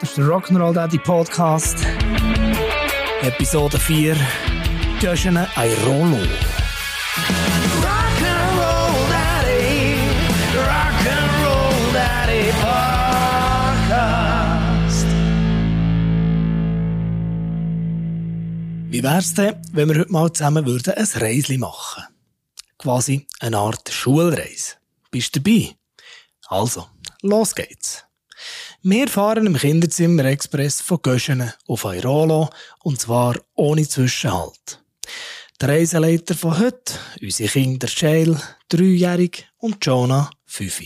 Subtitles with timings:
[0.00, 1.84] Das ist der Rock'n'Roll Daddy Podcast.
[3.22, 4.16] Episode 4.
[5.00, 6.16] Göschene Airolo.
[7.82, 9.96] Rock'n'Roll Daddy.
[10.56, 14.38] Rock'n'Roll Daddy Podcast.
[18.90, 22.04] Wie wär's denn, wenn wir heute mal zusammen würden ein Reisli machen?
[22.78, 24.76] Quasi eine Art Schulreise.
[25.10, 25.74] Bist du dabei?
[26.46, 26.86] Also,
[27.22, 28.04] los geht's.
[28.82, 32.48] Wir fahren im Kinderzimmer Express von Göschenen auf Airolo
[32.80, 34.80] und zwar ohne Zwischenhalt.
[35.60, 40.80] Der Reiseleiter von heute, unsere Kinder Shale, dreijährig und Jonah, fünf.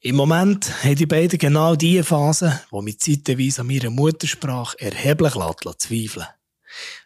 [0.00, 5.34] Im Moment haben die beiden genau die Phase, die mich zeitweise an meiner Muttersprache erheblich
[5.78, 6.26] zweifeln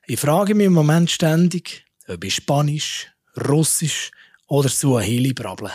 [0.06, 3.10] Ich frage mich im Moment ständig, ob ich Spanisch,
[3.48, 4.10] Russisch
[4.46, 5.72] oder Suahili brable.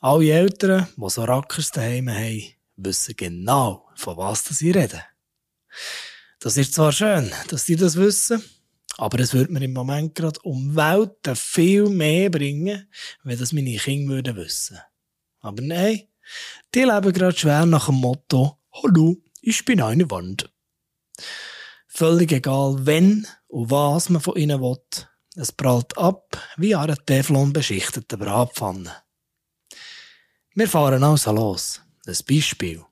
[0.00, 5.02] Alle Eltern, die so Rackers daheim haben, wissen genau, von was sie reden.
[6.38, 8.44] Das ist zwar schön, dass die das wissen,
[8.96, 12.88] aber es würde mir im Moment gerade um Welten viel mehr bringen,
[13.24, 14.78] wenn das meine Kinder würden wissen.
[15.40, 16.02] Aber nein,
[16.76, 20.48] die leben gerade schwer nach dem Motto, Hallo, ich bin eine Wand.
[21.88, 24.78] Völlig egal, wenn und was man von ihnen will,
[25.34, 28.94] es prallt ab wie an einer Teflon beschichteten Bratpfanne.
[30.54, 31.80] Wir fahren also los.
[32.06, 32.84] Ein Beispiel.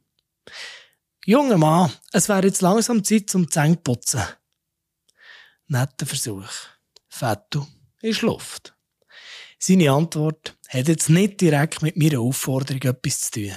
[1.25, 4.23] Junger Mann, es wäre jetzt langsam Zeit zum Zähne putzen.
[5.67, 6.49] Netter Versuch.
[7.09, 7.67] Fettu
[8.03, 8.75] ist Luft.
[9.59, 13.57] Seine Antwort hat jetzt nicht direkt mit meiner Aufforderung etwas zu tun.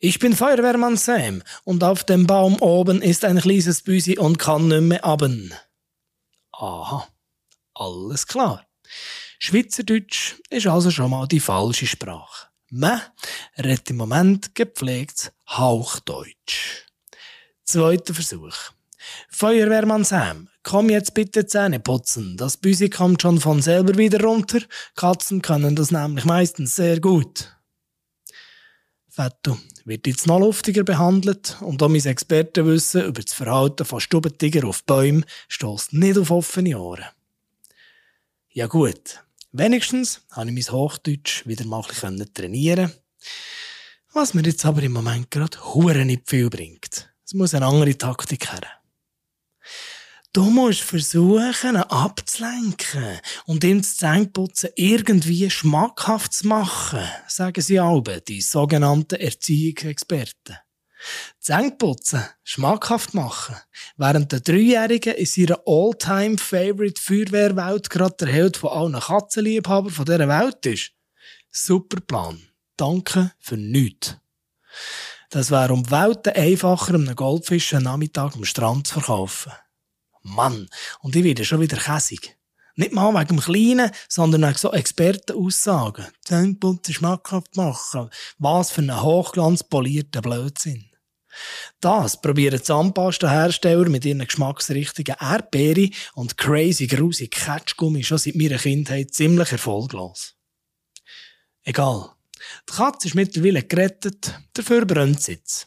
[0.00, 4.68] Ich bin Feuerwehrmann Sam und auf dem Baum oben ist ein kleines Büsi und kann
[4.68, 5.52] nicht mehr aben.
[6.52, 7.08] Aha,
[7.74, 8.64] alles klar.
[9.40, 12.48] Schweizerdeutsch ist also schon mal die falsche Sprache.
[12.70, 13.00] Man
[13.56, 16.84] redet im Moment gepflegtes Hauchdeutsch.
[17.64, 18.54] Zweiter Versuch.
[19.30, 22.36] Feuerwehrmann Sam, komm jetzt bitte Zähne putzen.
[22.36, 24.60] Das Büsi kommt schon von selber wieder runter.
[24.96, 27.56] Katzen können das nämlich meistens sehr gut.
[29.08, 34.68] Fetto wird jetzt noch luftiger behandelt und auch mein Expertenwissen über das Verhalten von Stubentiger
[34.68, 37.06] auf Bäumen stößt nicht auf offene Ohren.
[38.50, 42.92] Ja gut, Wenigstens habe ich mein Hochdeutsch wieder mal trainieren
[44.12, 47.10] Was mir jetzt aber im Moment gerade hure nicht viel bringt.
[47.24, 48.60] Es muss eine andere Taktik her.
[50.34, 57.80] Du musst versuchen, ihn abzulenken und ihm das Zähneputzen irgendwie schmackhaft zu machen, sagen sie
[57.80, 60.58] alle, die sogenannten Erziehungsexperten.
[61.38, 63.56] Zähneputzen schmackhaft machen,
[63.96, 70.28] während der Dreijährige in ihrer All-Time-Favorite Feuerwehrwelt gerade der Held von allen Katzenliebhabern von dieser
[70.28, 70.92] Welt ist.
[71.50, 72.42] Super Plan.
[72.76, 74.16] Danke für nichts.
[75.30, 79.52] Das wäre um Welten einfacher, einem Goldfisch einen Nachmittag am Strand zu verkaufen.
[80.22, 80.68] Mann,
[81.00, 82.37] und ich werde schon wieder käsig.
[82.78, 86.06] Nicht mal wegen dem Kleinen, sondern wegen so Expertenaussagen.
[86.24, 88.08] Zähneputzen schmackhaft machen.
[88.38, 90.88] Was für ein hochglanzpolierter Blödsinn.
[91.80, 99.12] Das probieren Zahnpasta-Hersteller mit ihren geschmacksrichtigen Erdbeere und crazy grusig Catchgummi schon seit meiner Kindheit
[99.12, 100.36] ziemlich erfolglos.
[101.64, 102.12] Egal.
[102.70, 105.66] Die Katze ist mittlerweile gerettet, dafür brennt sie jetzt.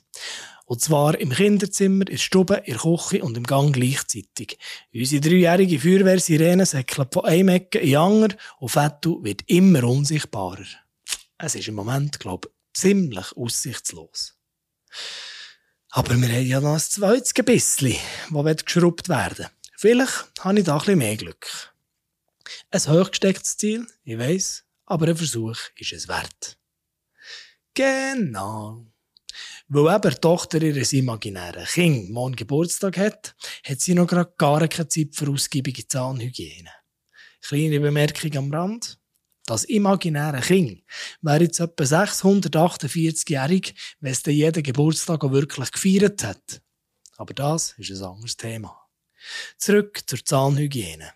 [0.72, 4.58] Und zwar im Kinderzimmer, in der Stube, in der Küche und im Gang gleichzeitig.
[4.94, 10.64] Unsere dreijährige Feuerwehrsirene säckelt von einem Ecke in Anger und Fettu wird immer unsichtbarer.
[11.38, 14.38] Es ist im Moment, glaube ich, ziemlich aussichtslos.
[15.90, 18.00] Aber wir haben ja noch ein zweites Gebissli,
[18.32, 21.76] das geschrubbt werden Vielleicht habe ich da ein bisschen mehr Glück.
[22.70, 26.58] Ein hochgestecktes Ziel, ich weiss, aber ein Versuch ist es wert.
[27.74, 28.91] Genau.
[29.68, 34.68] Weil eben die Tochter ihres imaginären Kind morgen Geburtstag hat, hat sie noch gerade gar
[34.68, 36.70] keine Zeit für ausgiebige Zahnhygiene.
[37.42, 38.98] Kleine Bemerkung am Rand.
[39.46, 40.84] Das imaginäre Kind
[41.22, 46.62] wäre jetzt etwa 648-jährig, wenn es jeden Geburtstag auch wirklich gefeiert hat.
[47.18, 48.78] Aber das ist ein anderes Thema.
[49.58, 51.12] Zurück zur Zahnhygiene.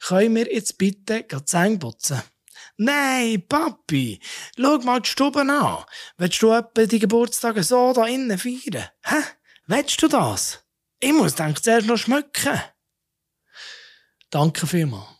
[0.00, 2.22] Können wir jetzt bitte Zähne putzen?
[2.82, 4.18] Nein, Papi,
[4.56, 5.84] schau mal die Stube an.
[6.16, 8.88] Willst du etwa die Geburtstage so da innen feiern?
[9.04, 9.22] Hä?
[9.66, 10.64] Willst du das?
[10.98, 12.58] Ich muss denk zuerst noch schmücken.
[14.30, 15.10] Danke vielmals.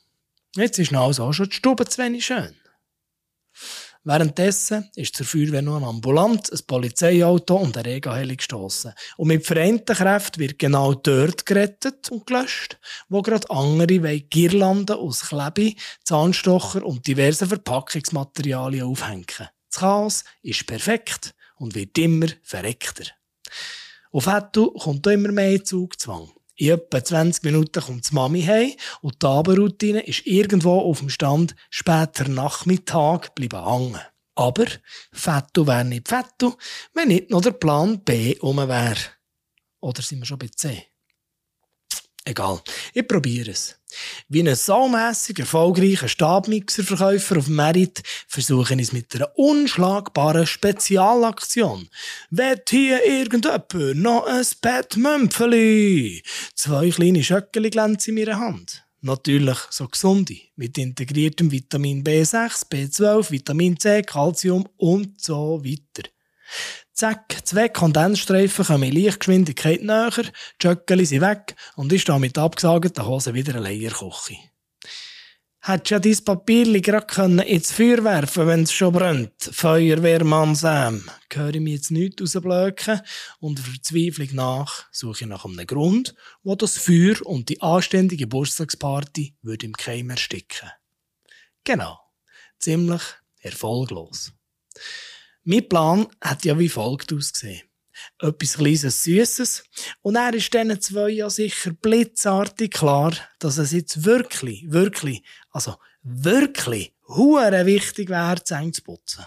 [0.56, 2.58] Jetzt ist also auch schon die Stube zu wenig schön.
[4.02, 8.94] Währenddessen ist zur Feuerwehr noch eine Ambulanz, ein Polizeiauto und eine Regaheli gestossen.
[9.19, 12.79] Und mit vereinten Kräften wird genau dort gerettet und gelöscht,
[13.11, 15.75] wo gerade andere Girlanden aus Klebe,
[16.05, 19.26] Zahnstocher und diversen Verpackungsmaterialien aufhängen.
[19.69, 23.05] Das Chaos ist perfekt und wird immer verreckter.
[24.12, 26.31] Auf Fettu kommt immer mehr Zugzwang.
[26.60, 31.08] In etwa 20 Minuten kommt die Mami heim und die Abendroutine ist irgendwo auf dem
[31.08, 34.00] Stand später Nachmittag bleiben hängen.
[34.34, 34.66] Aber
[35.10, 36.52] Fettu wäre nicht Fettu,
[36.92, 39.00] wenn nicht noch der Plan B um wäre.
[39.80, 40.89] Oder sind wir schon bei C?
[42.25, 42.61] Egal,
[42.93, 43.76] ich probiere es.
[44.28, 51.88] Wie ein saumässig erfolgreicher Stabmixerverkäufer auf Merit versuche ich es mit einer unschlagbaren Spezialaktion.
[52.31, 56.22] Wett hier irgendjemand noch ein Bettmümpfeli?
[56.55, 58.84] Zwei kleine Schöckeli glänzen in meiner Hand.
[59.00, 66.11] Natürlich so gesunde, mit integriertem Vitamin B6, B12, Vitamin C, Calcium und so weiter.
[67.00, 72.37] Zack, zwei Kondensstreifen kommen in Lichtgeschwindigkeit näher, die Jöckeli sind weg und ich stehe mit
[72.37, 74.37] abgesagten Hosen wieder allein in der Küche.
[75.61, 79.32] Hättest ja dein Papierli gerade ins Feuer werfen wenn es schon brennt.
[79.41, 81.08] Feuerwehrmann Sam.
[81.32, 83.00] Höre ich mir jetzt nichts rausblöken
[83.38, 88.25] und der Verzweiflung nach suche ich nach einem Grund, wo das Feuer und die anständige
[88.25, 90.69] Geburtstagsparty würde im Keim ersticken.
[91.64, 91.99] Genau.
[92.58, 93.00] Ziemlich
[93.38, 94.35] erfolglos.
[95.44, 97.62] Mein Plan hat ja wie folgt ausgesehen.
[98.19, 99.64] Etwas kleines Süßes.
[100.02, 105.76] Und er ist diesen zwei ja sicher blitzartig klar, dass es jetzt wirklich, wirklich, also
[106.02, 109.25] wirklich, hure wichtig wäre, Zähne zu putzen.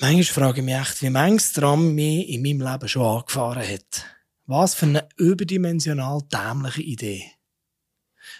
[0.00, 4.06] Manchmal frage ich mich echt, wie manches Tram mich in meinem Leben schon angefahren hat.
[4.46, 7.32] Was für eine überdimensional dämliche Idee.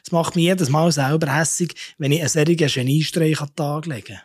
[0.05, 3.87] Es macht mich jedes Mal selber hässig, wenn ich einen solchen Geniestreich an den Tag
[3.87, 4.23] lege.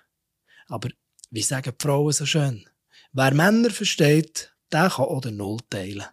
[0.68, 0.90] Aber
[1.36, 2.66] wie sagen die Frauen so schön?
[3.12, 6.06] Wer Männer versteht, der kann oder Null teilen.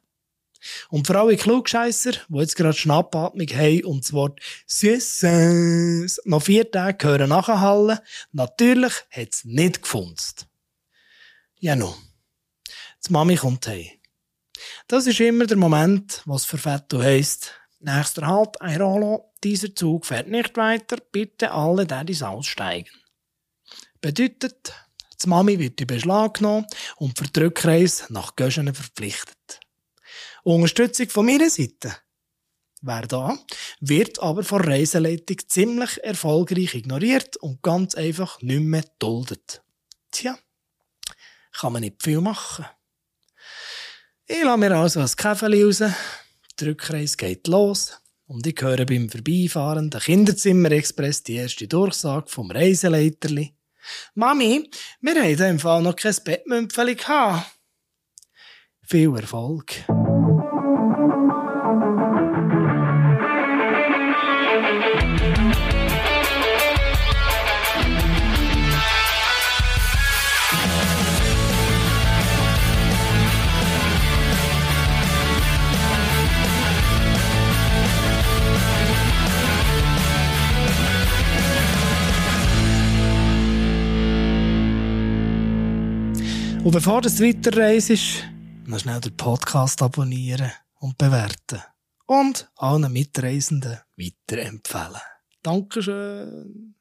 [0.91, 6.69] Und vor allem Klugscheisser, die jetzt gerade Schnappatmung haben und das Wort Süßes noch vier
[6.69, 8.01] Tage hören nachhallen,
[8.33, 10.49] natürlich hat es nicht gefunzt.
[11.61, 11.95] Ja, nun.
[13.07, 13.91] Die Mami kommt heim.
[14.89, 17.53] Das ist immer der Moment, was für Fetto heisst.
[17.79, 19.33] Nächster Halt, ein Rollo.
[19.43, 20.97] Dieser Zug fährt nicht weiter.
[21.13, 22.91] Bitte alle Daddys aussteigen.
[24.01, 24.73] Bedeutet,
[25.23, 26.67] die Mami wird in Beschlag genommen
[26.97, 29.61] und für die Rückreise nach Göschenen verpflichtet.
[30.45, 31.97] Unterstützung von meiner Seite
[32.81, 33.39] wäre da,
[33.81, 39.63] wird aber von Reiseleitung ziemlich erfolgreich ignoriert und ganz einfach nicht mehr duldet.
[40.11, 40.37] Tja,
[41.53, 42.67] kann man nicht viel machen.
[44.27, 45.83] Ich lasse mir also ein Käfeli raus,
[46.59, 53.55] die Rückreise geht los und ich höre beim vorbeifahrenden Kinderzimmer-Express die erste Durchsage vom Reiseleiterli.
[54.15, 54.71] Mami,
[55.01, 57.51] wir haben im Fall noch kein Bettmümpfeli gehabt.
[58.83, 59.85] Viel Erfolg.
[86.65, 88.25] Und bevor du weiterreist,
[88.67, 91.61] noch schnell den Podcast abonnieren und bewerten.
[92.07, 95.01] Und allen Mitreisenden weiterempfehlen.
[95.43, 96.77] Dankeschön.